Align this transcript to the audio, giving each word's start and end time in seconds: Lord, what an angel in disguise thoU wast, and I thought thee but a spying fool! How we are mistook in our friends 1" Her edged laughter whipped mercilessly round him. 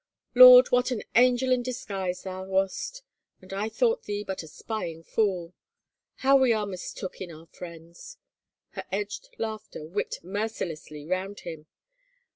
Lord, 0.33 0.71
what 0.71 0.89
an 0.89 1.03
angel 1.13 1.51
in 1.51 1.61
disguise 1.61 2.23
thoU 2.23 2.45
wast, 2.45 3.03
and 3.39 3.53
I 3.53 3.69
thought 3.69 4.05
thee 4.05 4.23
but 4.23 4.41
a 4.41 4.47
spying 4.47 5.03
fool! 5.03 5.53
How 6.25 6.35
we 6.35 6.51
are 6.51 6.65
mistook 6.65 7.21
in 7.21 7.29
our 7.31 7.45
friends 7.45 8.17
1" 8.73 8.81
Her 8.89 8.89
edged 8.91 9.29
laughter 9.37 9.85
whipped 9.85 10.23
mercilessly 10.23 11.05
round 11.05 11.41
him. 11.41 11.67